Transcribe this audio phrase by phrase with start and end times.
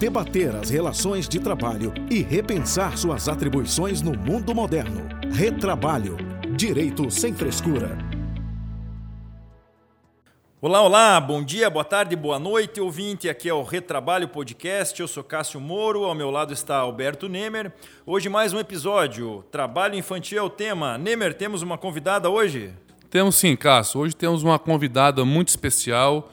[0.00, 5.06] debater as relações de trabalho e repensar suas atribuições no mundo moderno.
[5.30, 6.16] Retrabalho.
[6.56, 7.98] Direito sem frescura.
[10.58, 13.28] Olá, olá, bom dia, boa tarde, boa noite, ouvinte.
[13.28, 14.98] Aqui é o Retrabalho Podcast.
[14.98, 17.70] Eu sou Cássio Moro, ao meu lado está Alberto Nemer.
[18.06, 19.44] Hoje mais um episódio.
[19.50, 20.96] Trabalho infantil é o tema.
[20.96, 22.72] Nemer, temos uma convidada hoje?
[23.10, 24.00] Temos sim, Cássio.
[24.00, 26.30] Hoje temos uma convidada muito especial,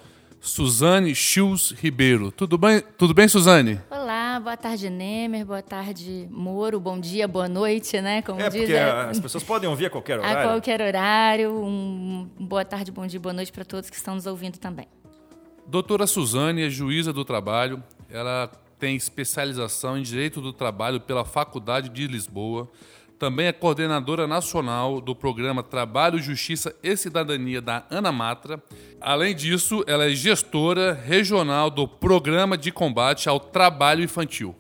[0.47, 2.31] Suzane Chils Ribeiro.
[2.31, 3.81] Tudo bem, tudo bem, Suzane?
[3.91, 8.21] Olá, boa tarde, Nemer, boa tarde, Moro, bom dia, boa noite, né?
[8.21, 8.89] Como é, diz, porque é...
[8.89, 10.39] as pessoas podem ouvir a qualquer horário.
[10.39, 11.51] A qualquer horário.
[11.51, 14.87] Um boa tarde, bom dia, boa noite para todos que estão nos ouvindo também.
[15.67, 17.83] Doutora Suzane é juíza do trabalho.
[18.09, 22.69] Ela tem especialização em Direito do Trabalho pela Faculdade de Lisboa
[23.17, 28.61] também é coordenadora nacional do programa Trabalho, Justiça e Cidadania da Ana Matra.
[29.01, 34.55] Além disso, ela é gestora regional do Programa de Combate ao Trabalho Infantil.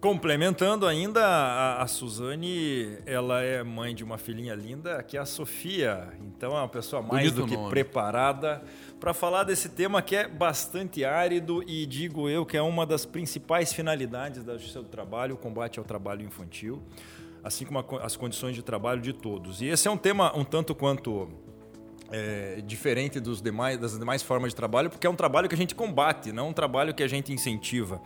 [0.00, 5.24] Complementando ainda, a, a Suzane, ela é mãe de uma filhinha linda, que é a
[5.24, 6.12] Sofia.
[6.20, 7.70] Então é uma pessoa mais Bonito do que nome.
[7.70, 8.62] preparada
[9.04, 13.04] para falar desse tema que é bastante árido e digo eu que é uma das
[13.04, 16.82] principais finalidades da Justiça do Trabalho, o combate ao trabalho infantil,
[17.42, 19.60] assim como as condições de trabalho de todos.
[19.60, 21.28] E esse é um tema um tanto quanto
[22.10, 25.58] é, diferente dos demais, das demais formas de trabalho, porque é um trabalho que a
[25.58, 28.00] gente combate, não um trabalho que a gente incentiva.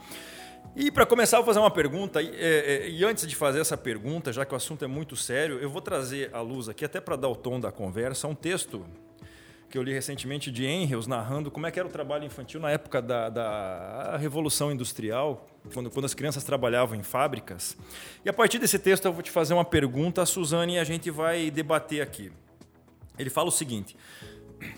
[0.74, 2.20] E para começar, vou fazer uma pergunta.
[2.20, 5.60] E, é, e, antes de fazer essa pergunta, já que o assunto é muito sério,
[5.60, 8.84] eu vou trazer à luz aqui, até para dar o tom da conversa, um texto
[9.70, 12.70] que eu li recentemente de Engels narrando como é que era o trabalho infantil na
[12.70, 17.77] época da, da Revolução Industrial, quando, quando as crianças trabalhavam em fábricas.
[18.24, 21.11] E a partir desse texto eu vou te fazer uma pergunta, Suzane, e a gente
[21.11, 22.33] vai debater aqui.
[23.19, 23.94] Ele fala o seguinte: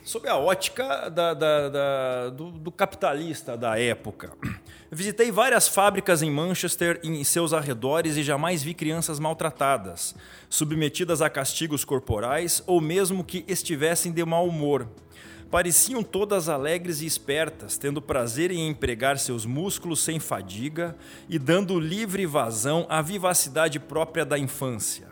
[0.03, 4.33] sob a ótica da, da, da, do, do, capitalista da época.
[4.93, 10.17] Visitei várias fábricas em Manchester e em seus arredores e jamais vi crianças maltratadas,
[10.49, 14.89] submetidas a castigos corporais ou mesmo que estivessem de mau humor.
[15.49, 20.97] Pareciam todas alegres e espertas, tendo prazer em empregar seus músculos sem fadiga
[21.29, 25.07] e dando livre vazão à vivacidade própria da infância.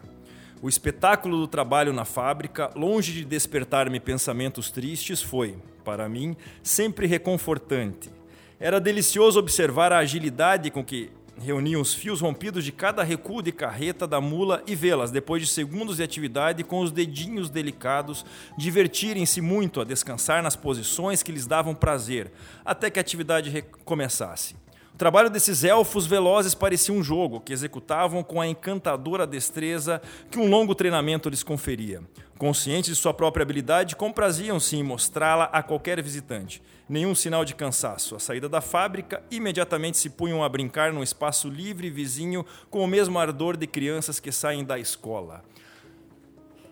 [0.60, 7.06] O espetáculo do trabalho na fábrica, longe de despertar-me pensamentos tristes, foi, para mim, sempre
[7.06, 8.18] reconfortante.
[8.61, 13.53] Era delicioso observar a agilidade com que reuniam os fios rompidos de cada recuo de
[13.53, 18.27] carreta da mula e vê-las, depois de segundos de atividade, com os dedinhos delicados,
[18.59, 22.33] divertirem-se muito a descansar nas posições que lhes davam prazer,
[22.65, 24.57] até que a atividade recomeçasse.
[24.98, 30.41] O trabalho desses elfos velozes parecia um jogo que executavam com a encantadora destreza que
[30.41, 32.03] um longo treinamento lhes conferia.
[32.36, 36.60] Conscientes de sua própria habilidade, compraziam-se em mostrá-la a qualquer visitante.
[36.88, 38.16] Nenhum sinal de cansaço.
[38.16, 42.88] À saída da fábrica, imediatamente se punham a brincar num espaço livre vizinho com o
[42.88, 45.44] mesmo ardor de crianças que saem da escola.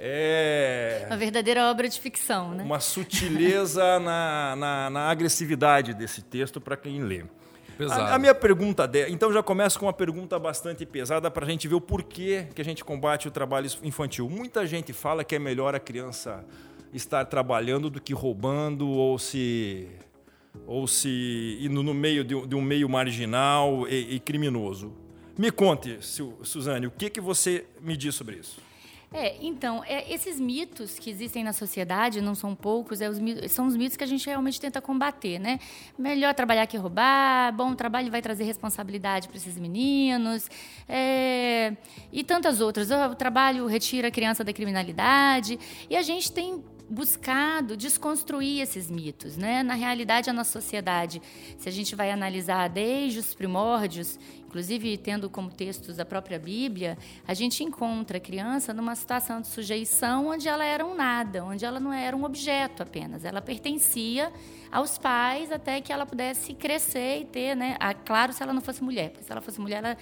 [0.01, 1.05] É.
[1.07, 2.65] Uma verdadeira obra de ficção, né?
[2.65, 7.25] Uma sutileza na, na, na agressividade desse texto para quem lê.
[7.91, 11.49] A, a, minha pergunta, de, então já começa com uma pergunta bastante pesada para a
[11.49, 14.29] gente ver o porquê que a gente combate o trabalho infantil.
[14.31, 16.45] Muita gente fala que é melhor a criança
[16.93, 19.89] estar trabalhando do que roubando ou se
[20.67, 24.95] ou se indo no meio de, de um meio marginal e, e criminoso.
[25.37, 28.66] Me conte, Suzane, o que, que você me diz sobre isso?
[29.19, 33.19] É, então, é, esses mitos que existem na sociedade, não são poucos, é os,
[33.51, 35.59] são os mitos que a gente realmente tenta combater, né?
[35.99, 40.51] Melhor trabalhar que roubar, bom trabalho vai trazer responsabilidade para esses meninos,
[40.87, 41.75] é,
[42.13, 42.91] e tantas outras.
[42.91, 49.39] O trabalho retira a criança da criminalidade, e a gente tem buscado desconstruir esses mitos,
[49.39, 49.63] né?
[49.63, 51.23] Na realidade, a nossa sociedade,
[51.57, 54.19] se a gente vai analisar desde os primórdios,
[54.57, 56.97] inclusive tendo como textos a própria Bíblia,
[57.29, 61.63] a gente encontra a criança numa situação de sujeição onde ela era um nada, onde
[61.63, 64.33] ela não era um objeto apenas, ela pertencia
[64.73, 67.77] aos pais até que ela pudesse crescer e ter, né?
[68.07, 69.97] Claro, se ela não fosse mulher, porque se ela fosse mulher, ela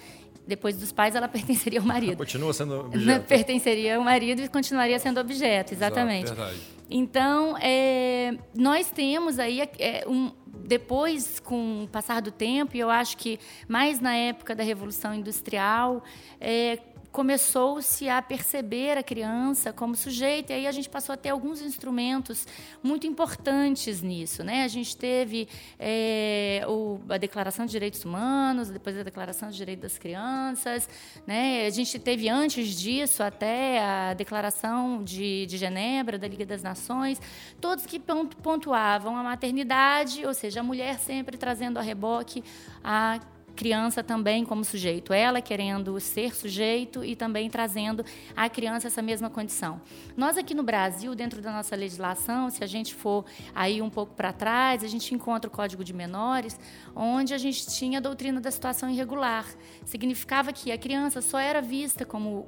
[0.47, 2.15] depois dos pais, ela pertenceria ao marido.
[2.15, 3.27] Continua sendo objeto.
[3.27, 6.25] Pertenceria ao marido e continuaria sendo objeto, exatamente.
[6.25, 6.61] Exato, verdade.
[6.89, 10.31] Então, é, nós temos aí é, um,
[10.65, 15.13] depois, com o passar do tempo, e eu acho que mais na época da Revolução
[15.13, 16.03] Industrial,
[16.41, 16.79] é,
[17.15, 21.61] começou-se a perceber a criança como sujeito, e aí a gente passou a ter alguns
[21.61, 22.45] instrumentos
[22.83, 24.43] muito importantes nisso.
[24.43, 24.65] Né?
[24.65, 25.47] A gente teve
[25.79, 30.89] é, o, a Declaração de Direitos Humanos, depois a Declaração de Direitos das Crianças,
[31.25, 31.65] né?
[31.65, 37.21] a gente teve antes disso até a Declaração de, de Genebra, da Liga das Nações,
[37.61, 42.43] todos que pontuavam a maternidade, ou seja, a mulher sempre trazendo a reboque
[42.83, 43.21] a
[43.55, 48.05] criança também como sujeito, ela querendo ser sujeito e também trazendo
[48.35, 49.81] à criança essa mesma condição.
[50.15, 53.25] Nós aqui no Brasil, dentro da nossa legislação, se a gente for
[53.55, 56.59] aí um pouco para trás, a gente encontra o Código de Menores,
[56.95, 59.45] onde a gente tinha a doutrina da situação irregular.
[59.85, 62.47] Significava que a criança só era vista como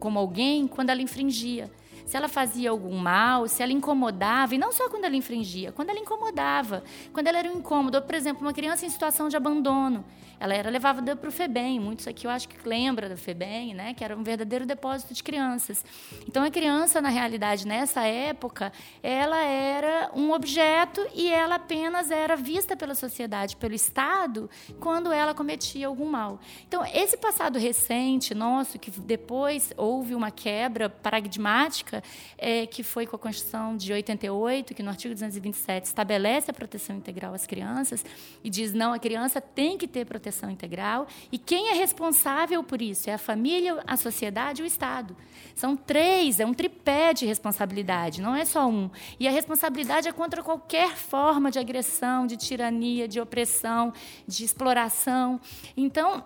[0.00, 1.70] como alguém quando ela infringia
[2.06, 5.90] se ela fazia algum mal, se ela incomodava, e não só quando ela infringia, quando
[5.90, 6.82] ela incomodava,
[7.12, 8.00] quando ela era um incômodo.
[8.00, 10.04] Por exemplo, uma criança em situação de abandono,
[10.38, 11.80] ela era levada para o FEBEM.
[11.80, 13.94] Muitos aqui eu acho que lembra do FEBEM, né?
[13.94, 15.84] que era um verdadeiro depósito de crianças.
[16.28, 18.72] Então, a criança, na realidade, nessa época,
[19.02, 24.48] ela era um objeto e ela apenas era vista pela sociedade, pelo Estado,
[24.78, 26.38] quando ela cometia algum mal.
[26.68, 31.95] Então, esse passado recente nosso, que depois houve uma quebra paradigmática,
[32.38, 36.96] é, que foi com a Constituição de 88, que no artigo 227 estabelece a proteção
[36.96, 38.04] integral às crianças
[38.42, 42.80] e diz não, a criança tem que ter proteção integral e quem é responsável por
[42.82, 45.16] isso é a família, a sociedade e o Estado.
[45.54, 48.90] São três, é um tripé de responsabilidade, não é só um.
[49.18, 53.92] E a responsabilidade é contra qualquer forma de agressão, de tirania, de opressão,
[54.26, 55.40] de exploração.
[55.76, 56.24] Então,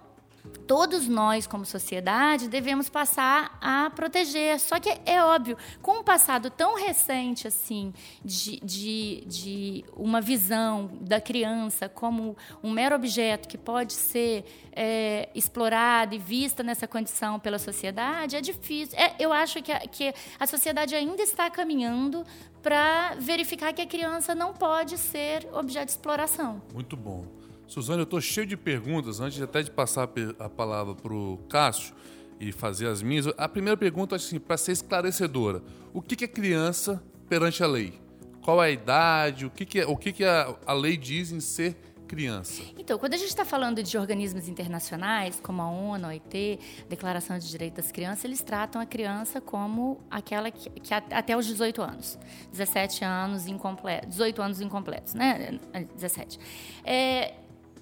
[0.67, 4.59] todos nós, como sociedade, devemos passar a proteger.
[4.61, 7.93] Só que é óbvio, com um passado tão recente assim,
[8.25, 15.29] de, de, de uma visão da criança como um mero objeto que pode ser é,
[15.35, 18.99] explorado e vista nessa condição pela sociedade, é difícil.
[18.99, 22.25] É, eu acho que a, que a sociedade ainda está caminhando
[22.63, 26.63] para verificar que a criança não pode ser objeto de exploração.
[26.73, 27.40] Muito bom.
[27.71, 29.21] Suzane, eu estou cheio de perguntas.
[29.21, 30.09] Antes até de passar
[30.41, 31.95] a palavra para o Cássio
[32.41, 35.63] e fazer as minhas, a primeira pergunta, assim, para ser esclarecedora:
[35.95, 37.95] o que é criança perante a lei?
[38.43, 39.47] Qual é a idade?
[39.47, 41.77] O que, que, é, o que, que a, a lei diz em ser
[42.09, 42.61] criança?
[42.77, 46.59] Então, quando a gente está falando de organismos internacionais, como a ONU, a OIT,
[46.89, 51.47] Declaração de Direitos das Crianças, eles tratam a criança como aquela que, que até os
[51.47, 52.19] 18 anos.
[52.51, 55.61] 17 anos incompletos, 18 anos incompletos, né?
[55.95, 56.37] 17.
[56.83, 57.35] É,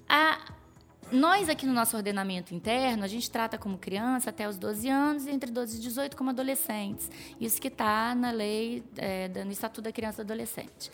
[0.09, 0.39] a,
[1.11, 5.25] nós aqui no nosso ordenamento interno, a gente trata como criança até os 12 anos
[5.25, 7.09] e entre 12 e 18 como adolescentes.
[7.39, 10.91] Isso que está na lei, é, no Estatuto da Criança e do Adolescente.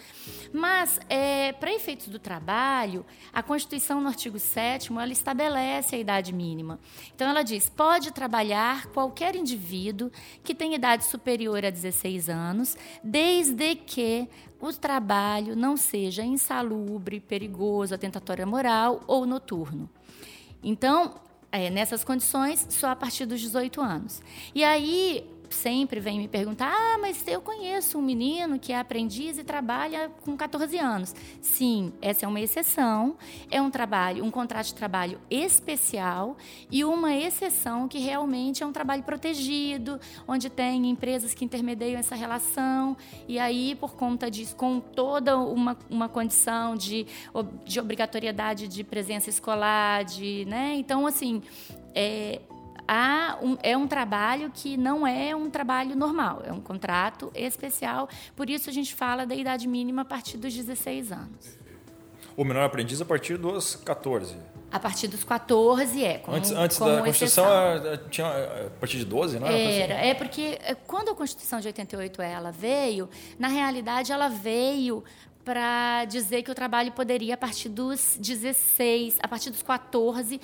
[0.53, 6.33] Mas, é, para efeitos do trabalho, a Constituição, no artigo 7 ela estabelece a idade
[6.33, 6.79] mínima.
[7.13, 10.11] Então, ela diz, pode trabalhar qualquer indivíduo
[10.43, 14.29] que tenha idade superior a 16 anos, desde que
[14.59, 19.89] o trabalho não seja insalubre, perigoso, atentatório à moral ou noturno.
[20.63, 21.15] Então,
[21.51, 24.21] é, nessas condições, só a partir dos 18 anos.
[24.53, 29.37] E aí, sempre vem me perguntar: ah, mas eu conheço um menino que é aprendiz
[29.37, 31.15] e trabalha com 14 anos.
[31.41, 33.17] Sim, essa é uma exceção,
[33.49, 36.37] é um trabalho, um contrato de trabalho especial
[36.69, 42.15] e uma exceção que realmente é um trabalho protegido, onde tem empresas que intermediam essa
[42.15, 42.97] relação,
[43.27, 47.07] e aí, por conta disso, com toda uma, uma condição de,
[47.63, 50.75] de obrigatoriedade de presença escolar, de, né?
[50.75, 51.41] Então, assim,
[51.93, 52.41] é,
[53.41, 58.07] um, é um trabalho que não é um trabalho normal, é um contrato especial.
[58.35, 61.57] Por isso a gente fala da idade mínima a partir dos 16 anos.
[62.37, 64.35] O menor aprendiz a partir dos 14.
[64.71, 66.17] A partir dos 14 é.
[66.17, 67.45] Como, antes antes como da Constituição
[68.09, 69.57] tinha a partir de 12, não era?
[69.57, 73.09] Era, é porque é, quando a Constituição de 88 ela veio,
[73.39, 75.03] na realidade ela veio
[75.45, 80.41] para dizer que o trabalho poderia a partir dos 16, a partir dos 14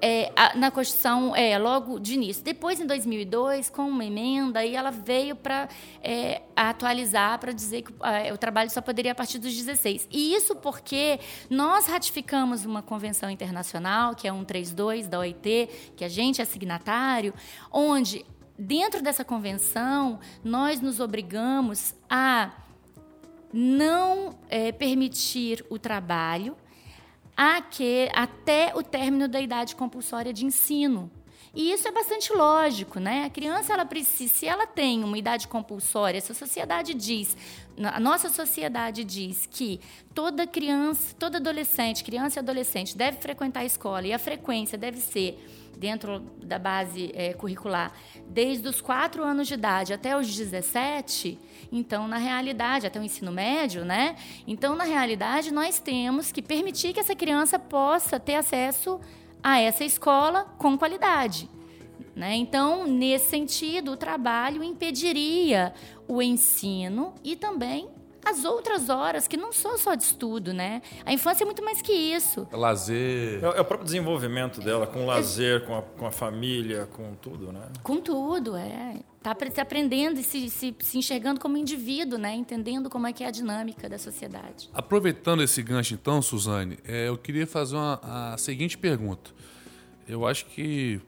[0.00, 2.42] é, a, na Constituição é, logo de início.
[2.42, 5.68] Depois, em 2002, com uma emenda, aí ela veio para
[6.02, 10.08] é, atualizar, para dizer que é, o trabalho só poderia a partir dos 16.
[10.10, 16.08] E isso porque nós ratificamos uma convenção internacional, que é 132 da OIT, que a
[16.08, 17.32] gente é signatário,
[17.70, 18.24] onde,
[18.58, 22.52] dentro dessa convenção, nós nos obrigamos a
[23.52, 26.56] não é, permitir o trabalho
[27.36, 31.10] a que, até o término da idade compulsória de ensino.
[31.54, 33.24] E isso é bastante lógico, né?
[33.24, 37.36] A criança, ela precisa, se ela tem uma idade compulsória, se a sociedade diz,
[37.82, 39.80] a nossa sociedade diz que
[40.14, 44.98] toda criança, todo adolescente, criança e adolescente deve frequentar a escola e a frequência deve
[44.98, 45.38] ser
[45.76, 47.92] dentro da base é, curricular
[48.26, 51.38] desde os 4 anos de idade até os 17,
[51.70, 54.16] então, na realidade, até o ensino médio, né?
[54.46, 59.00] Então, na realidade, nós temos que permitir que essa criança possa ter acesso
[59.42, 61.48] a essa escola com qualidade.
[62.14, 62.34] Né?
[62.36, 65.74] Então, nesse sentido, o trabalho impediria
[66.08, 67.88] o ensino e também
[68.26, 70.82] as outras horas, que não são só de estudo, né?
[71.04, 72.46] A infância é muito mais que isso.
[72.50, 73.38] É lazer.
[73.40, 77.52] É, é, o próprio desenvolvimento dela, com lazer, com a, com a família, com tudo,
[77.52, 77.68] né?
[77.84, 78.96] Com tudo, é.
[79.22, 82.34] Tá se aprendendo e se, se, se, enxergando como indivíduo, né?
[82.34, 84.70] Entendendo como é que é a dinâmica da sociedade.
[84.74, 89.30] Aproveitando esse gancho, então, Suzane, é, eu queria fazer uma, a seguinte pergunta.
[90.08, 91.00] Eu acho que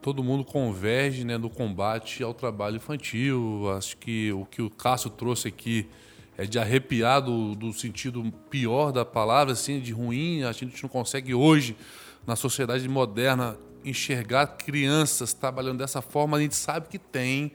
[0.00, 3.70] todo mundo converge né, no combate ao trabalho infantil.
[3.76, 5.88] Acho que o que o Cássio trouxe aqui
[6.36, 10.44] é de arrepiar do, do, sentido pior da palavra, assim, de ruim.
[10.44, 11.76] A gente não consegue hoje,
[12.26, 16.36] na sociedade moderna, enxergar crianças trabalhando dessa forma.
[16.36, 17.52] A gente sabe que tem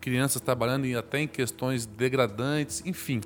[0.00, 3.22] crianças trabalhando até em questões degradantes, enfim.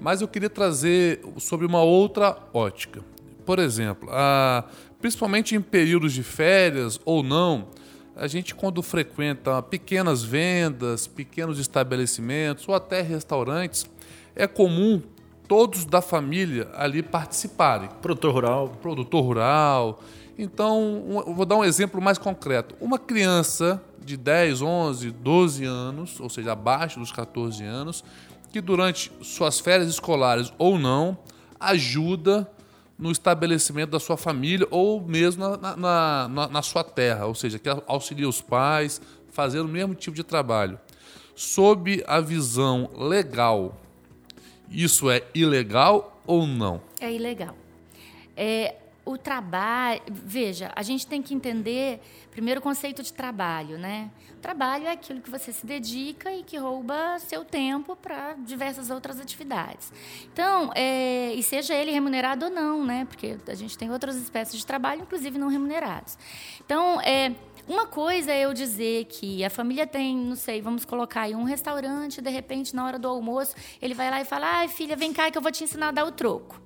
[0.00, 3.04] Mas eu queria trazer sobre uma outra ótica.
[3.44, 4.64] Por exemplo, a,
[5.00, 7.68] principalmente em períodos de férias ou não,
[8.16, 13.86] a gente quando frequenta pequenas vendas, pequenos estabelecimentos ou até restaurantes,
[14.34, 15.02] é comum
[15.48, 17.88] todos da família ali participarem.
[18.00, 18.68] Produtor rural.
[18.80, 20.00] Produtor rural.
[20.38, 22.74] Então, vou dar um exemplo mais concreto.
[22.80, 28.04] Uma criança de 10, 11, 12 anos, ou seja, abaixo dos 14 anos,
[28.52, 31.18] que durante suas férias escolares ou não,
[31.58, 32.50] ajuda
[33.00, 37.58] no estabelecimento da sua família ou mesmo na, na, na, na sua terra, ou seja,
[37.58, 40.78] que auxilia os pais, fazendo o mesmo tipo de trabalho.
[41.34, 43.80] Sob a visão legal
[44.70, 46.80] isso é ilegal ou não?
[47.00, 47.56] É ilegal.
[48.36, 50.00] É, o trabalho.
[50.08, 54.10] Veja, a gente tem que entender primeiro o conceito de trabalho, né?
[54.40, 59.20] Trabalho é aquilo que você se dedica e que rouba seu tempo para diversas outras
[59.20, 59.92] atividades.
[60.32, 63.04] Então, é, e seja ele remunerado ou não, né?
[63.04, 66.16] Porque a gente tem outras espécies de trabalho, inclusive não remunerados.
[66.64, 67.34] Então, é,
[67.68, 71.44] uma coisa é eu dizer que a família tem, não sei, vamos colocar aí um
[71.44, 75.12] restaurante, de repente, na hora do almoço, ele vai lá e fala: ai, filha, vem
[75.12, 76.60] cá que eu vou te ensinar a dar o troco.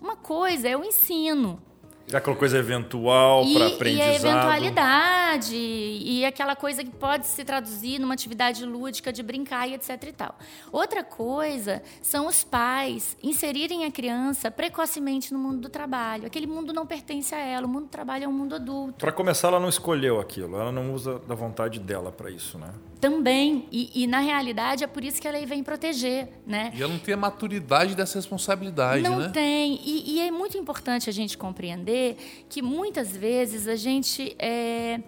[0.00, 1.62] Uma coisa é o ensino.
[2.06, 4.06] Já aquela coisa eventual para aprendizado.
[4.06, 9.68] E a eventualidade, e aquela coisa que pode se traduzir numa atividade lúdica de brincar
[9.68, 10.38] e etc e tal.
[10.70, 16.26] Outra coisa são os pais inserirem a criança precocemente no mundo do trabalho.
[16.26, 18.98] Aquele mundo não pertence a ela, o mundo do trabalho é um mundo adulto.
[18.98, 22.68] Para começar, ela não escolheu aquilo, ela não usa da vontade dela para isso, né?
[23.00, 26.72] Também, e, e, na realidade é por isso que a lei vem proteger, né?
[26.74, 29.24] E ela não tem a maturidade dessa responsabilidade, não né?
[29.26, 33.76] Não tem, e, e é muito importante a gente compreender entender que muitas vezes a
[33.76, 35.00] gente é,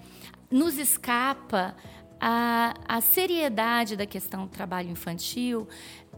[0.50, 1.76] nos escapa
[2.20, 5.68] a, a seriedade da questão do trabalho infantil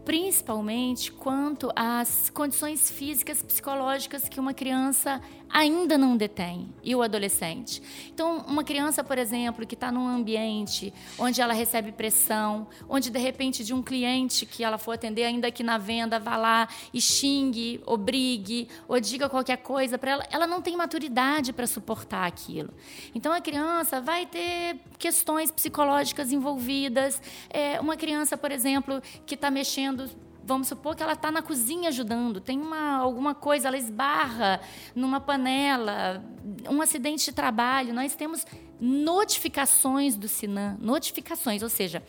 [0.04, 7.82] principalmente quanto às condições físicas, psicológicas que uma criança ainda não detém e o adolescente.
[8.12, 13.18] Então, uma criança, por exemplo, que está num ambiente onde ela recebe pressão, onde de
[13.18, 17.00] repente de um cliente que ela for atender ainda aqui na venda vá lá e
[17.00, 22.70] xingue, obrigue ou diga qualquer coisa para ela, ela não tem maturidade para suportar aquilo.
[23.14, 27.20] Então, a criança vai ter questões psicológicas envolvidas.
[27.50, 30.08] É, uma criança, por exemplo, que está mexendo
[30.48, 34.60] vamos supor que ela está na cozinha ajudando, tem uma, alguma coisa, ela esbarra
[34.94, 36.24] numa panela,
[36.70, 37.92] um acidente de trabalho.
[37.92, 38.46] Nós temos
[38.80, 42.02] notificações do Sinan, notificações, ou seja,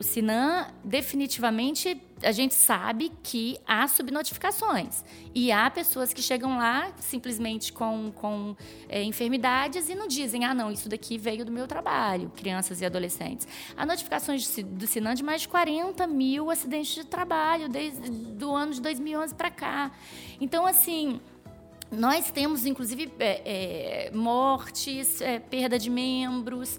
[0.00, 5.04] o Sinan, definitivamente, a gente sabe que há subnotificações.
[5.34, 8.56] E há pessoas que chegam lá simplesmente com, com
[8.88, 12.86] é, enfermidades e não dizem, ah, não, isso daqui veio do meu trabalho, crianças e
[12.86, 13.46] adolescentes.
[13.76, 18.72] Há notificações do Sinan de mais de 40 mil acidentes de trabalho desde o ano
[18.72, 19.92] de 2011 para cá.
[20.40, 21.20] Então, assim,
[21.90, 26.78] nós temos, inclusive, é, é, mortes, é, perda de membros,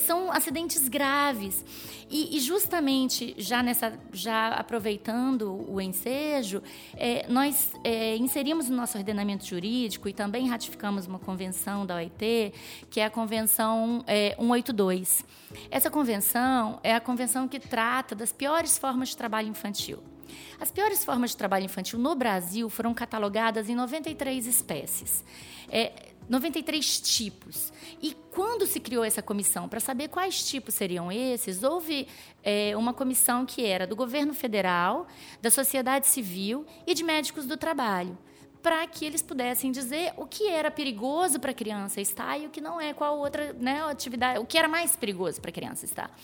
[0.00, 1.64] são acidentes graves.
[2.10, 6.62] E, e, justamente, já, nessa, já aproveitando o ensejo,
[6.94, 12.52] é, nós é, inserimos no nosso ordenamento jurídico e também ratificamos uma convenção da OIT,
[12.90, 15.24] que é a Convenção 182.
[15.70, 20.11] É, Essa convenção é a convenção que trata das piores formas de trabalho infantil.
[20.60, 25.24] As piores formas de trabalho infantil no Brasil foram catalogadas em 93 espécies.
[25.68, 27.72] É, 93 tipos.
[28.00, 32.06] E quando se criou essa comissão, para saber quais tipos seriam esses, houve
[32.42, 35.06] é, uma comissão que era do governo federal,
[35.40, 38.16] da sociedade civil e de médicos do trabalho
[38.62, 42.50] para que eles pudessem dizer o que era perigoso para a criança estar e o
[42.50, 45.84] que não é, qual outra né, atividade, o que era mais perigoso para a criança
[45.84, 46.16] estar.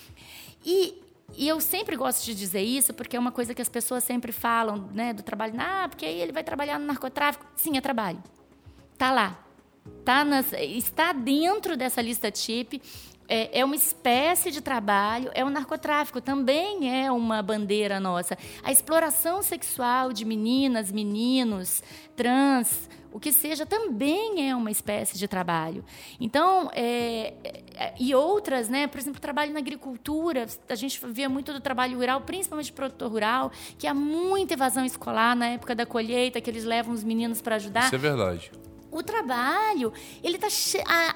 [0.65, 1.03] E,
[1.37, 4.33] e eu sempre gosto de dizer isso porque é uma coisa que as pessoas sempre
[4.33, 5.55] falam né, do trabalho.
[5.59, 7.47] Ah, porque aí ele vai trabalhar no narcotráfico.
[7.55, 8.23] Sim, é trabalho.
[8.93, 9.39] Está lá.
[10.05, 12.81] Tá nas, está dentro dessa lista TIP
[13.29, 18.39] é, é, uma espécie de trabalho, é o narcotráfico, também é uma bandeira nossa.
[18.63, 21.83] A exploração sexual de meninas, meninos,
[22.17, 25.85] trans, o que seja, também é uma espécie de trabalho.
[26.21, 27.35] Então, é,
[27.75, 28.87] é, e outras, né?
[28.87, 33.53] Por exemplo, trabalho na agricultura, a gente via muito do trabalho rural, principalmente produtor rural,
[33.79, 37.57] que há muita evasão escolar na época da colheita, que eles levam os meninos para
[37.57, 37.87] ajudar.
[37.87, 38.51] Isso é verdade
[38.91, 39.93] o trabalho,
[40.23, 40.49] ele está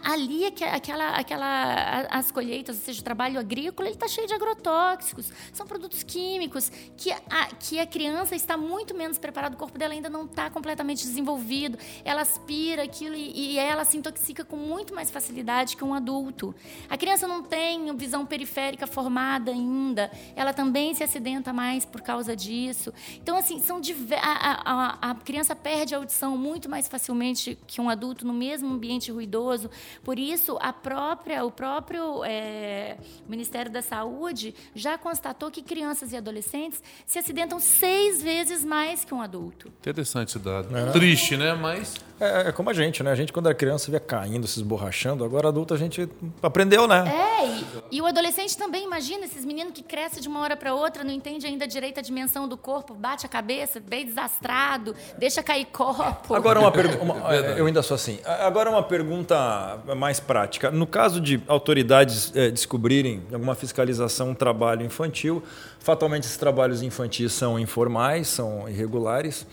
[0.04, 5.32] ali, aquela, aquela, as colheitas, ou seja, o trabalho agrícola, ele está cheio de agrotóxicos,
[5.52, 9.94] são produtos químicos que a, que a criança está muito menos preparada, o corpo dela
[9.94, 14.94] ainda não está completamente desenvolvido, ela aspira aquilo e, e ela se intoxica com muito
[14.94, 16.54] mais facilidade que um adulto.
[16.88, 22.36] A criança não tem visão periférica formada ainda, ela também se acidenta mais por causa
[22.36, 22.92] disso.
[23.16, 23.80] Então, assim, são
[24.20, 28.72] a, a, a criança perde a audição muito mais facilmente que um adulto no mesmo
[28.72, 29.70] ambiente ruidoso.
[30.02, 32.96] Por isso, a própria, o próprio é,
[33.28, 39.14] Ministério da Saúde já constatou que crianças e adolescentes se acidentam seis vezes mais que
[39.14, 39.68] um adulto.
[39.80, 40.76] Interessante esse dado.
[40.76, 40.90] É.
[40.90, 41.54] Triste, né?
[41.54, 41.94] Mas.
[42.20, 43.10] É, é, como a gente, né?
[43.10, 45.24] A gente, quando era criança, via caindo, se esborrachando.
[45.24, 46.08] Agora, adulto, a gente
[46.40, 47.04] aprendeu, né?
[47.08, 50.72] É, e, e o adolescente também, imagina esses meninos que crescem de uma hora para
[50.72, 55.42] outra, não entende ainda direito a dimensão do corpo, bate a cabeça, bem desastrado, deixa
[55.42, 56.34] cair copo.
[56.34, 57.02] Agora, uma pergunta.
[57.58, 58.18] Eu ainda sou assim.
[58.24, 60.70] Agora, uma pergunta mais prática.
[60.70, 65.42] No caso de autoridades é, descobrirem alguma fiscalização um trabalho infantil,
[65.78, 69.46] fatalmente esses trabalhos infantis são informais, são irregulares.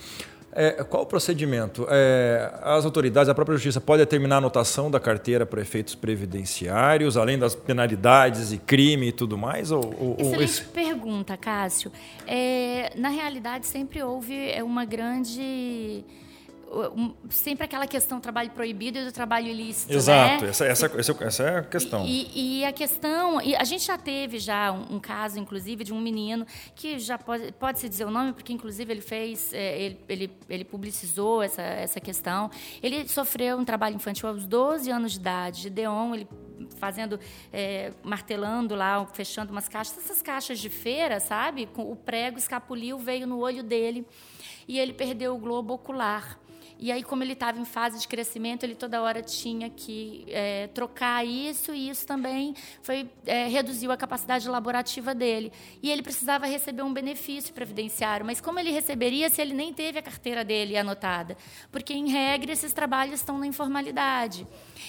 [0.52, 1.86] É, qual o procedimento?
[1.90, 7.18] É, as autoridades, a própria justiça pode determinar a anotação da carteira para efeitos previdenciários,
[7.18, 9.72] além das penalidades e crime e tudo mais?
[9.72, 10.64] Ou, ou, Excelente esse...
[10.64, 11.92] pergunta, Cássio.
[12.26, 16.04] É, na realidade, sempre houve é, uma grande
[17.30, 19.94] sempre aquela questão do trabalho proibido e do trabalho ilícito.
[19.94, 20.50] Exato, né?
[20.50, 22.06] essa, essa, essa, é a questão.
[22.06, 25.94] E, e, a questão, e a gente já teve já um, um, caso, inclusive, de
[25.94, 26.46] um menino
[26.76, 30.32] que já pode, pode se dizer o nome, porque inclusive ele fez, é, ele, ele,
[30.50, 32.52] ele publicizou essa, essa questão.
[32.82, 36.28] Ele sofreu um trabalho infantil aos 12 anos de idade, de Deon, ele
[36.78, 37.20] fazendo,
[37.52, 41.68] é, martelando lá, fechando umas caixas, essas caixas de feira, sabe?
[41.76, 44.06] O prego escapuliu, veio no olho dele
[44.68, 46.40] e ele perdeu o globo ocular.
[46.82, 50.68] E aí, como ele estava em fase de crescimento, ele toda hora tinha que é,
[50.68, 55.52] trocar isso, e isso também foi é, reduziu a capacidade laborativa dele.
[55.84, 58.26] E ele precisava receber um benefício previdenciário.
[58.26, 61.36] Mas como ele receberia se ele nem teve a carteira dele anotada?
[61.70, 64.48] Porque, em regra, esses trabalhos estão na informalidade.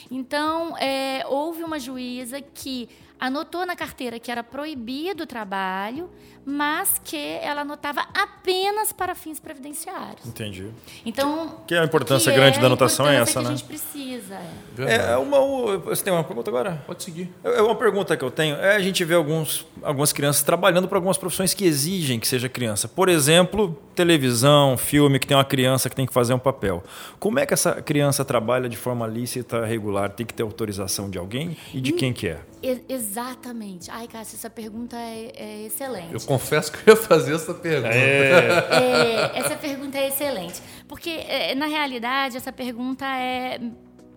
[0.09, 2.89] Então, é, houve uma juíza que
[3.21, 6.11] anotou na carteira que era proibido o trabalho,
[6.51, 10.27] mas que ela anotava apenas para fins previdenciários.
[10.27, 10.67] Entendi.
[11.07, 13.53] Então, que a importância grande é da anotação é essa, que né?
[13.53, 14.41] a gente precisa.
[14.79, 16.83] É, é uma, você tem uma pergunta agora?
[16.87, 17.31] Pode seguir.
[17.45, 18.57] É, é uma pergunta que eu tenho.
[18.57, 22.49] É a gente vê alguns, algumas crianças trabalhando para algumas profissões que exigem que seja
[22.49, 22.89] criança.
[22.89, 26.83] Por exemplo, televisão, filme que tem uma criança que tem que fazer um papel.
[27.19, 30.11] Como é que essa criança trabalha de forma lícita, regular?
[30.11, 32.41] Tem que ter autorização de alguém e de quem que é?
[32.89, 33.91] Exatamente.
[33.91, 36.13] Ai, Cássio, essa pergunta é, é, excelente.
[36.13, 37.95] Eu confesso que eu ia fazer essa pergunta.
[37.95, 38.71] É.
[38.81, 40.61] É, essa pergunta é excelente.
[40.89, 43.61] Porque, é, na realidade, essa pergunta é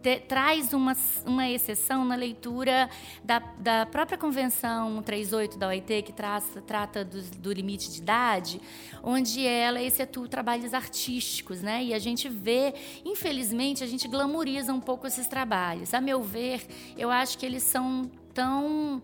[0.01, 2.89] te, traz uma, uma exceção na leitura
[3.23, 8.61] da, da própria Convenção 38 da OIT, que traça, trata do, do limite de idade,
[9.01, 11.61] onde ela excetua trabalhos artísticos.
[11.61, 11.85] Né?
[11.85, 12.73] E a gente vê,
[13.05, 15.93] infelizmente, a gente glamoriza um pouco esses trabalhos.
[15.93, 16.65] A meu ver,
[16.97, 19.01] eu acho que eles são tão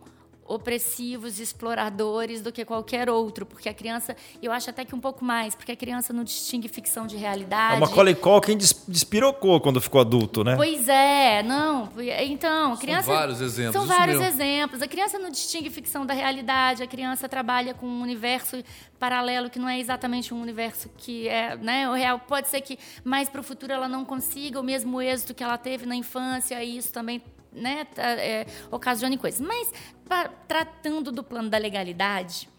[0.50, 5.24] opressivos, exploradores do que qualquer outro, porque a criança, eu acho até que um pouco
[5.24, 7.76] mais, porque a criança não distingue ficção de realidade.
[7.76, 10.56] É uma Colecol quem despirocou quando ficou adulto, né?
[10.56, 11.90] Pois é, não.
[12.22, 13.04] Então, criança.
[13.04, 13.74] São vários exemplos.
[13.74, 14.82] São vários exemplos.
[14.82, 18.64] A criança não distingue ficção da realidade, a criança trabalha com um universo
[19.00, 22.20] paralelo que não é exatamente um universo que é né, o real.
[22.20, 25.58] Pode ser que mais para o futuro ela não consiga o mesmo êxito que ela
[25.58, 29.40] teve na infância, e isso também né, é, ocasione coisas.
[29.40, 29.72] Mas,
[30.06, 32.50] pra, tratando do plano da legalidade,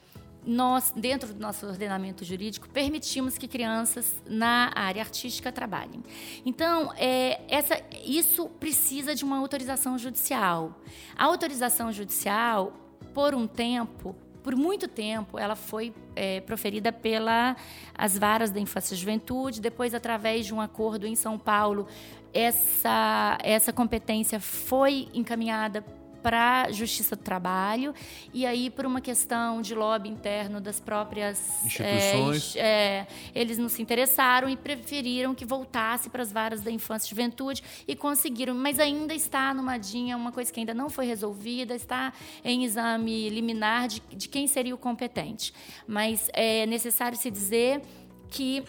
[0.45, 6.03] nós, dentro do nosso ordenamento jurídico, permitimos que crianças na área artística trabalhem.
[6.45, 10.81] Então, é, essa, isso precisa de uma autorização judicial.
[11.17, 12.73] A autorização judicial,
[13.13, 17.57] por um tempo, por muito tempo, ela foi é, proferida pelas
[17.95, 21.87] as varas da infância e juventude, depois, através de um acordo em São Paulo,
[22.33, 25.85] essa, essa competência foi encaminhada
[26.23, 27.95] para a Justiça do Trabalho
[28.33, 33.69] e aí por uma questão de lobby interno das próprias instituições, é, é, eles não
[33.69, 38.55] se interessaram e preferiram que voltasse para as varas da infância e juventude e conseguiram,
[38.55, 42.13] mas ainda está no Madinha uma coisa que ainda não foi resolvida, está
[42.45, 45.53] em exame liminar de, de quem seria o competente,
[45.87, 47.83] mas é necessário se dizer
[48.29, 48.63] que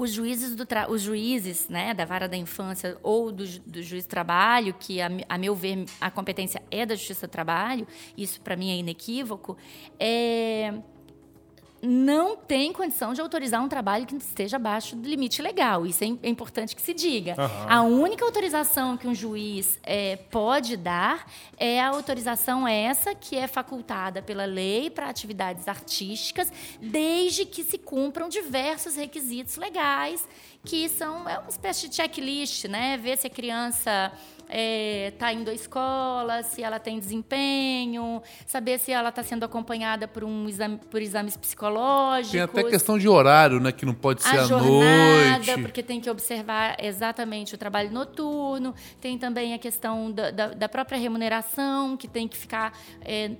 [0.00, 4.08] os juízes, do os juízes né, da vara da infância ou do, do juiz do
[4.08, 7.86] trabalho, que, a, a, meu ver, a competência é da justiça do trabalho,
[8.16, 9.58] isso para mim é inequívoco,
[9.98, 10.72] é,
[11.82, 15.86] não tem condição de autorizar um trabalho que esteja abaixo do limite legal.
[15.86, 17.34] Isso é, é importante que se diga.
[17.38, 17.66] Uhum.
[17.68, 23.46] A única autorização que um juiz é, pode dar é a autorização essa que é
[23.46, 30.26] facultada pela lei para atividades artísticas, desde que se cumpram diversos requisitos legais,
[30.64, 32.96] que são é uma espécie de checklist, né?
[32.98, 38.78] Ver se a criança está é, tá indo à escola, se ela tem desempenho, saber
[38.78, 42.32] se ela está sendo acompanhada por, um exame, por exames psicológicos.
[42.32, 43.72] Tem até questão de horário, né?
[43.72, 45.62] Que não pode ser à noite.
[45.62, 48.74] porque tem que observar exatamente o trabalho noturno.
[49.00, 52.76] Tem também a questão da, da, da própria remuneração, que tem que ficar.
[53.02, 53.30] É,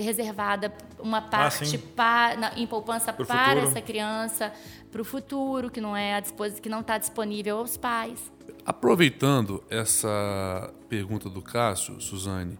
[0.00, 3.66] reservada uma ah, parte ah, pa, na, em poupança Pro para futuro.
[3.68, 4.52] essa criança
[4.90, 6.22] para o futuro que não é
[6.62, 8.30] que não está disponível aos pais
[8.66, 12.58] Aproveitando essa pergunta do Cássio, Suzane,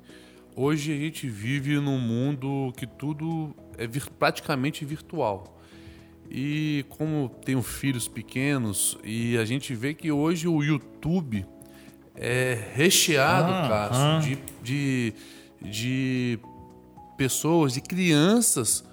[0.55, 5.61] hoje a gente vive num mundo que tudo é vir, praticamente virtual.
[6.31, 11.45] E como tenho filhos pequenos, e a gente vê que hoje o YouTube
[12.15, 14.21] é recheado, ah, Cássio, ah.
[14.21, 15.15] De, de,
[15.61, 16.39] de
[17.17, 18.85] pessoas, de crianças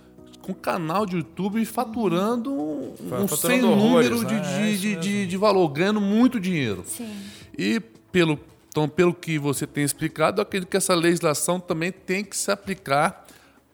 [0.41, 4.41] com canal de YouTube faturando um, um sem número de, né?
[4.41, 6.83] de, de, de, de, valor, ganhando muito dinheiro.
[6.85, 7.09] Sim.
[7.57, 7.79] E
[8.11, 12.35] pelo, então, pelo que você tem explicado, eu acredito que essa legislação também tem que
[12.35, 13.22] se aplicar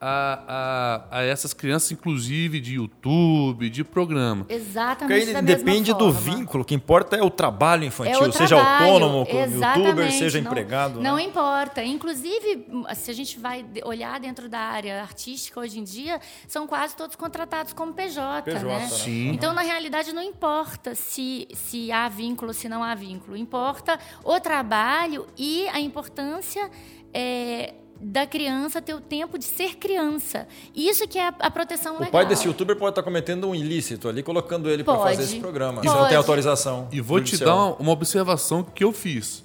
[0.01, 4.45] a, a, a, essas crianças, inclusive de YouTube, de programa.
[4.47, 5.25] Exatamente.
[5.25, 8.55] Porque aí depende do vínculo, o que importa é o trabalho infantil, é o seja
[8.55, 11.01] trabalho, autônomo, youtuber, seja não, empregado.
[11.01, 11.23] Não né?
[11.23, 11.83] importa.
[11.83, 16.95] Inclusive, se a gente vai olhar dentro da área artística hoje em dia, são quase
[16.95, 18.87] todos contratados como PJ, PJ né?
[18.87, 19.29] Sim.
[19.29, 23.35] Então, na realidade, não importa se, se há vínculo, se não há vínculo.
[23.35, 26.71] Importa o trabalho e a importância.
[27.13, 30.47] É, da criança ter o tempo de ser criança.
[30.75, 32.07] Isso que é a, a proteção legal.
[32.07, 35.39] O pai desse youtuber pode estar cometendo um ilícito ali, colocando ele para fazer esse
[35.39, 35.81] programa.
[35.83, 36.87] Isso não tem autorização.
[36.91, 39.43] E vou te dar uma observação que eu fiz.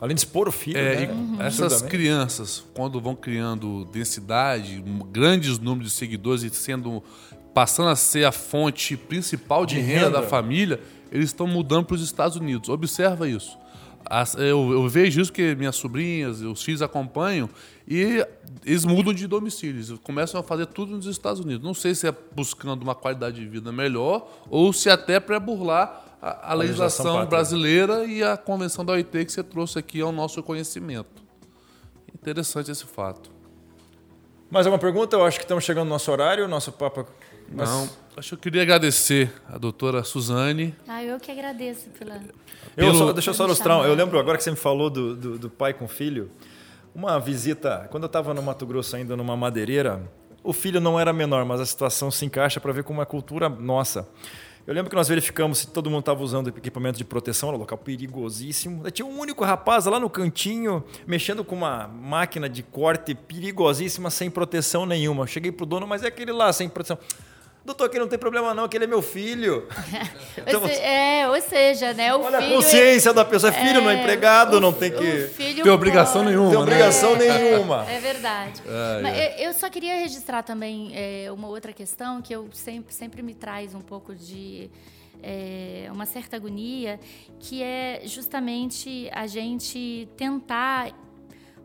[0.00, 1.12] Além de expor o filho, é, né?
[1.12, 1.36] uhum.
[1.40, 7.02] Essas crianças, quando vão criando densidade, grandes números de seguidores e sendo
[7.54, 10.78] passando a ser a fonte principal de, de renda, renda da família,
[11.10, 12.68] eles estão mudando para os Estados Unidos.
[12.68, 13.56] Observa isso.
[14.38, 17.48] Eu, eu, vejo isso que minhas sobrinhas, os filhos acompanham
[17.86, 18.24] e
[18.64, 21.62] eles mudam de domicílio, eles começam a fazer tudo nos Estados Unidos.
[21.64, 26.04] Não sei se é buscando uma qualidade de vida melhor ou se até para burlar
[26.20, 30.12] a, a, legislação, legislação brasileira e a convenção da OIT que você trouxe aqui ao
[30.12, 31.22] nosso conhecimento.
[32.14, 33.30] Interessante esse fato.
[34.50, 35.16] Mais uma pergunta?
[35.16, 37.06] Eu acho que estamos chegando no nosso horário, nosso papo.
[37.50, 40.74] Não, acho que eu queria agradecer a doutora Suzane.
[40.86, 42.20] Ah, eu que agradeço pela.
[42.76, 43.84] Eu só, deixa eu só ilustrar.
[43.84, 46.30] Eu lembro agora que você me falou do, do, do pai com o filho.
[46.94, 50.02] Uma visita, quando eu estava no Mato Grosso ainda numa madeireira,
[50.42, 53.06] o filho não era menor, mas a situação se encaixa para ver como é a
[53.06, 54.08] cultura nossa.
[54.66, 57.60] Eu lembro que nós verificamos se todo mundo estava usando equipamento de proteção, era um
[57.60, 58.82] local perigosíssimo.
[58.82, 64.10] Daí tinha um único rapaz lá no cantinho, mexendo com uma máquina de corte perigosíssima,
[64.10, 65.22] sem proteção nenhuma.
[65.22, 66.98] Eu cheguei pro dono, mas é aquele lá, sem proteção.
[67.66, 69.66] Doutor, aqui não tem problema não, que ele é meu filho.
[70.38, 72.14] então, é, ou seja, né?
[72.14, 73.52] O olha filho a consciência é, da pessoa.
[73.52, 75.28] É filho, é, não é empregado, o, não tem que
[75.64, 76.26] ter obrigação pode.
[76.28, 76.50] nenhuma.
[76.50, 77.26] Tem obrigação né?
[77.38, 77.84] nenhuma.
[77.90, 78.62] É verdade.
[79.02, 83.34] Mas eu só queria registrar também é, uma outra questão que eu sempre, sempre me
[83.34, 84.70] traz um pouco de
[85.20, 87.00] é, uma certa agonia,
[87.40, 90.92] que é justamente a gente tentar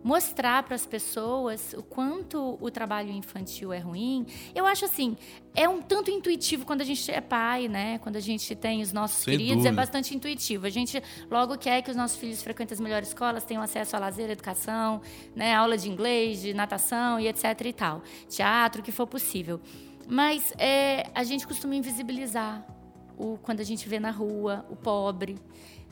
[0.03, 4.25] mostrar para as pessoas o quanto o trabalho infantil é ruim.
[4.53, 5.15] Eu acho assim,
[5.53, 7.97] é um tanto intuitivo quando a gente é pai, né?
[7.99, 9.69] Quando a gente tem os nossos Sem queridos, é dúvida.
[9.69, 10.65] é bastante intuitivo.
[10.65, 13.99] A gente logo quer que os nossos filhos frequentem as melhores escolas, tenham acesso a
[13.99, 15.01] lazer, educação,
[15.35, 15.53] né?
[15.53, 18.01] aula de inglês, de natação e etc e tal.
[18.27, 19.59] Teatro, o que for possível.
[20.07, 22.65] Mas é, a gente costuma invisibilizar
[23.17, 25.37] o, quando a gente vê na rua o pobre,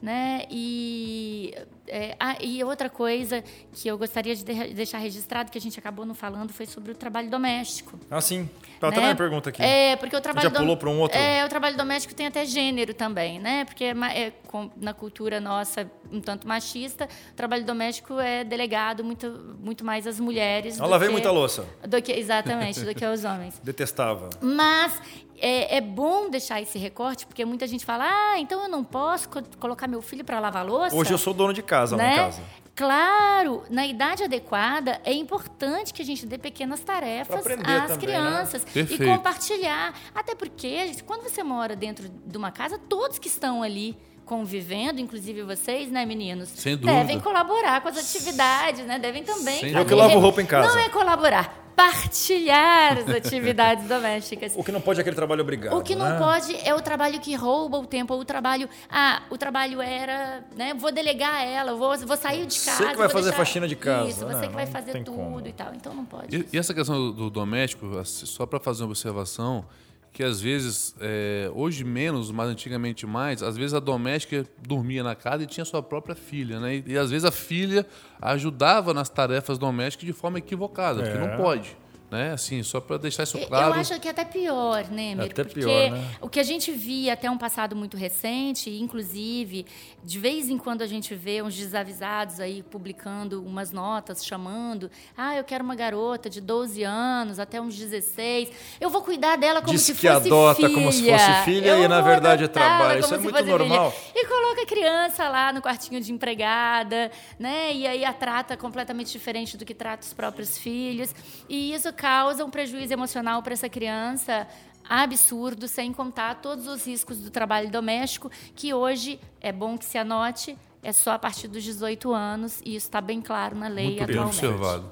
[0.02, 0.46] né?
[0.50, 1.54] E,
[1.88, 6.06] é, ah, e outra coisa que eu gostaria de deixar registrado, que a gente acabou
[6.06, 8.00] não falando, foi sobre o trabalho doméstico.
[8.10, 8.50] Ah, sim.
[8.80, 8.94] Tá né?
[8.94, 9.62] até minha pergunta aqui.
[9.62, 10.50] É, porque o trabalho...
[10.50, 11.18] Já pulou para um outro?
[11.18, 13.66] É, o trabalho doméstico tem até gênero também, né?
[13.66, 19.04] Porque é, é, com, na cultura nossa, um tanto machista, o trabalho doméstico é delegado
[19.04, 20.80] muito, muito mais às mulheres.
[20.80, 21.66] Ela lavei muita louça.
[21.88, 23.60] Do que, exatamente, do que aos homens.
[23.64, 24.30] Detestava.
[24.42, 25.00] Mas
[25.42, 29.30] é, é, bom deixar esse recorte, porque muita gente fala: ah, então eu não posso
[29.60, 30.96] colocar meu filho para lavar louça.
[30.96, 32.04] Hoje eu sou dono de casa, né?
[32.04, 32.42] lá em casa.
[32.80, 37.98] Claro, na idade adequada é importante que a gente dê pequenas tarefas às também, né?
[37.98, 38.88] crianças né?
[38.90, 39.94] e compartilhar.
[40.16, 43.98] Até porque quando você mora dentro de uma casa, todos que estão ali
[44.30, 46.50] convivendo, inclusive vocês, né, meninos?
[46.50, 47.00] Sem dúvida.
[47.00, 49.00] Devem colaborar com as atividades, né?
[49.00, 49.60] Devem também.
[49.60, 50.72] Sem eu que lavo roupa em casa.
[50.72, 54.54] Não é colaborar, partilhar as atividades domésticas.
[54.58, 55.78] O que não pode é aquele trabalho obrigado.
[55.78, 56.18] O que não né?
[56.18, 58.68] pode é o trabalho que rouba o tempo, ou o trabalho.
[58.90, 60.74] Ah, o trabalho era, né?
[60.74, 62.84] Vou delegar ela, vou, vou sair de casa.
[62.84, 63.38] Você que vai fazer deixar...
[63.38, 64.10] faxina de casa.
[64.10, 65.48] Isso, você que vai fazer tudo como.
[65.48, 65.74] e tal.
[65.74, 66.36] Então não pode.
[66.36, 69.66] E, e essa questão do, do doméstico, assim, só para fazer uma observação,
[70.12, 75.16] que às vezes, é, hoje menos, mas antigamente mais, às vezes a doméstica dormia na
[75.16, 76.76] casa e tinha sua própria filha, né?
[76.76, 77.86] E, e às vezes a filha
[78.22, 81.06] ajudava nas tarefas domésticas de forma equivocada, é.
[81.06, 81.78] porque não pode.
[82.12, 82.32] Né?
[82.32, 83.68] Assim, só para deixar isso claro.
[83.68, 85.30] Eu acho que é até pior, né, Mer?
[85.30, 86.08] Até Porque pior, né?
[86.20, 89.66] o que a gente via até um passado muito recente, inclusive,
[90.04, 95.36] de vez em quando a gente vê uns desavisados aí publicando umas notas, chamando, ah,
[95.36, 98.50] eu quero uma garota de 12 anos, até uns 16,
[98.82, 100.74] eu vou cuidar dela como Diz se fosse adota filha.
[100.74, 103.02] como se fosse filha eu e, na verdade, é trabalho.
[103.02, 103.92] Isso é muito normal.
[103.92, 104.12] Filha.
[104.16, 107.74] E coloca a criança lá no quartinho de empregada, né?
[107.74, 111.14] E aí a trata completamente diferente do que trata os próprios filhos.
[111.48, 114.48] E isso causa um prejuízo emocional para essa criança
[114.88, 120.00] absurdo, sem contar todos os riscos do trabalho doméstico, que hoje é bom que se
[120.00, 123.98] anote, é só a partir dos 18 anos, e isso está bem claro na lei
[123.98, 124.42] Muito atualmente.
[124.42, 124.92] Bem observado.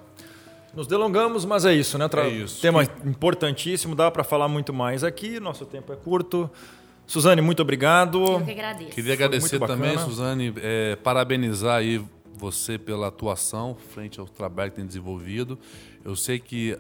[0.76, 2.08] Nos delongamos, mas é isso, né?
[2.08, 2.62] Tra é isso.
[2.62, 6.48] Tema importantíssimo, dá para falar muito mais aqui, nosso tempo é curto.
[7.08, 8.22] Suzane, muito obrigado.
[8.22, 8.91] Eu que agradeço.
[8.91, 12.04] Queria agradecer também, Suzane, é, parabenizar aí
[12.36, 15.58] você pela atuação frente ao trabalho que tem desenvolvido.
[16.04, 16.78] Eu sei que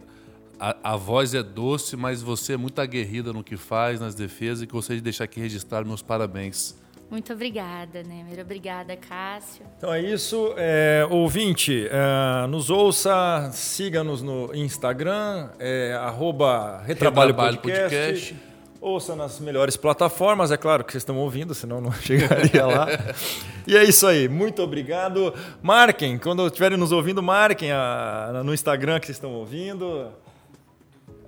[0.59, 4.61] a, a, voz é doce, mas você é muito aguerrida no que faz, nas defesas,
[4.61, 6.75] e gostaria de deixar aqui registrado meus parabéns.
[7.09, 8.41] Muito obrigada, Nemer.
[8.41, 9.65] Obrigada, Cássio.
[9.77, 10.53] Então é isso.
[10.57, 17.95] É, ouvinte, é, nos ouça, siga-nos no Instagram, é, arroba Retrabalho, Retrabalho Podcast.
[17.95, 18.35] Podcast.
[18.79, 22.87] Ouça nas melhores plataformas, é claro que vocês estão ouvindo, senão não chegaria lá.
[23.65, 25.33] e é isso aí, muito obrigado.
[25.61, 30.11] Marquem, quando estiverem nos ouvindo, marquem a, no Instagram que vocês estão ouvindo.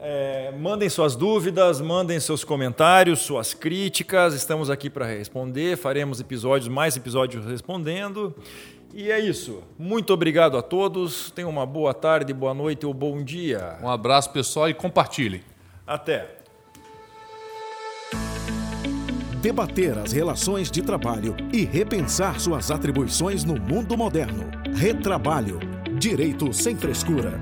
[0.01, 4.33] É, mandem suas dúvidas, mandem seus comentários, suas críticas.
[4.33, 5.75] Estamos aqui para responder.
[5.75, 8.33] Faremos episódios, mais episódios respondendo.
[8.93, 9.62] E é isso.
[9.77, 11.31] Muito obrigado a todos.
[11.31, 13.77] Tenham uma boa tarde, boa noite ou bom dia.
[13.83, 15.41] Um abraço, pessoal, e compartilhem.
[15.85, 16.38] Até.
[19.41, 24.52] Debater as relações de trabalho e repensar suas atribuições no mundo moderno.
[24.75, 25.60] Retrabalho.
[25.97, 27.39] Direito sem frescura.